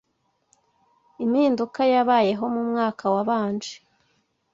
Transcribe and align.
impinduka 1.23 1.81
yabayeho 1.93 2.43
mu 2.55 2.61
mwaka 2.69 3.03
wabanje 3.13 3.73